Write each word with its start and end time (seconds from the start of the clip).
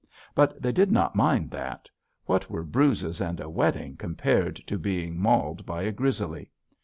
But 0.33 0.59
they 0.59 0.71
did 0.71 0.91
not 0.91 1.15
mind 1.15 1.51
that: 1.51 1.87
what 2.25 2.49
were 2.49 2.63
bruises 2.63 3.21
and 3.21 3.39
a 3.39 3.47
wetting 3.47 3.97
compared 3.97 4.55
to 4.65 4.79
being 4.79 5.19
mauled 5.21 5.63
by 5.63 5.83
a 5.83 5.91
grizzly? 5.91 6.49